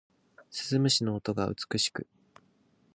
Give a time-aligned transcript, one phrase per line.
[0.49, 2.07] 鈴虫の音が美しく